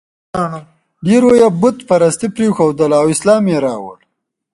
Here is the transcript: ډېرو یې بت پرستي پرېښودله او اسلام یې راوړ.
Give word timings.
ډېرو 1.05 1.29
یې 1.39 1.47
بت 1.61 1.77
پرستي 1.87 2.27
پرېښودله 2.35 2.95
او 3.01 3.07
اسلام 3.13 3.43
یې 3.51 3.57
راوړ. 3.65 3.97